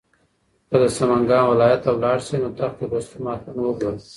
[0.69, 3.99] که د سمنګان ولایت ته لاړ شې نو تخت رستم حتماً وګوره.